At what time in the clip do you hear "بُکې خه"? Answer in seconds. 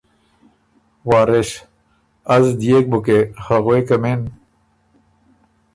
2.91-3.57